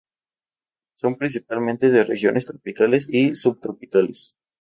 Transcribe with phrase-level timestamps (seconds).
[0.95, 4.35] Son principalmente de regiones tropicales y subtropicales.